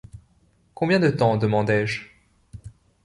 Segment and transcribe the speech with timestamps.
[0.73, 2.05] Combien de temps, demandai-je